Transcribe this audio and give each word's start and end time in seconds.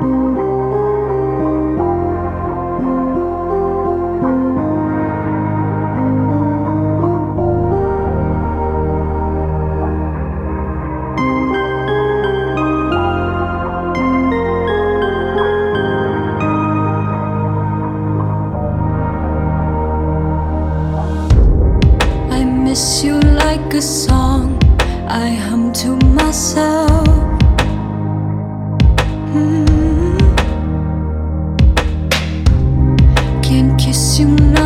I 0.00 0.04
miss 22.44 23.02
you 23.02 23.18
like 23.18 23.74
a 23.74 23.82
song 23.82 24.62
I 25.08 25.30
hum 25.30 25.72
to 25.72 25.96
myself. 26.14 26.88
Mm. 29.34 29.67
you 34.18 34.26
know 34.26 34.57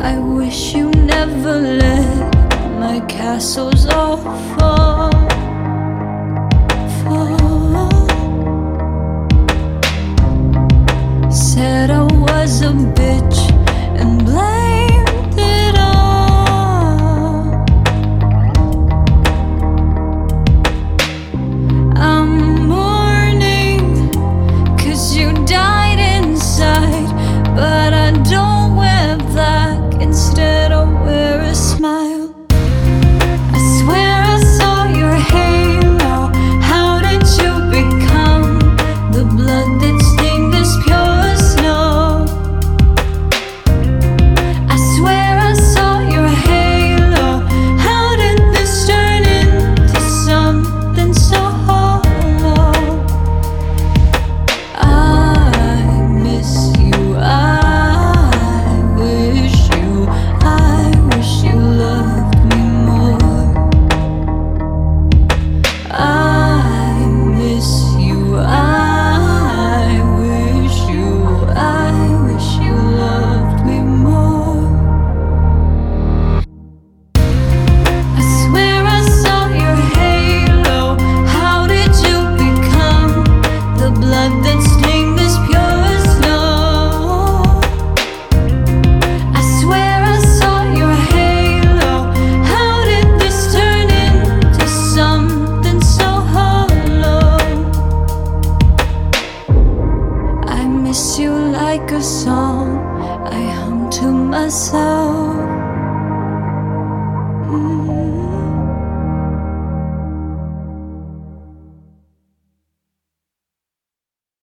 I 0.00 0.16
wish 0.16 0.74
you 0.74 0.90
never 0.90 1.58
let 1.58 2.34
my 2.78 3.00
castles 3.08 3.86
all 3.86 4.18
fall. 4.56 5.37
like 101.78 101.92
a 101.92 102.02
song 102.02 102.78
I 103.24 103.40
hum 103.52 103.90
to 103.90 104.10
myself. 104.10 105.27